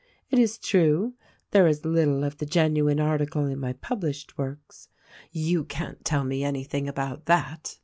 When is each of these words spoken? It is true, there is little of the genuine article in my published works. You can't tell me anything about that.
It 0.31 0.39
is 0.39 0.57
true, 0.57 1.13
there 1.51 1.67
is 1.67 1.85
little 1.85 2.23
of 2.23 2.39
the 2.39 2.47
genuine 2.47 2.99
article 2.99 3.45
in 3.45 3.59
my 3.59 3.73
published 3.73 4.35
works. 4.35 4.89
You 5.31 5.63
can't 5.63 6.03
tell 6.03 6.23
me 6.23 6.43
anything 6.43 6.87
about 6.87 7.27
that. 7.27 7.77